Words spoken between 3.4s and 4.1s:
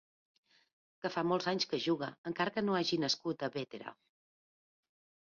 a Bétera.